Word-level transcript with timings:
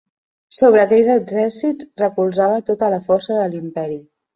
Sobre 0.59 0.81
aquells 0.83 1.11
exèrcits 1.17 1.93
recolzava 2.05 2.67
tota 2.75 2.95
la 2.99 3.03
força 3.09 3.41
de 3.41 3.51
l'imperi. 3.57 4.07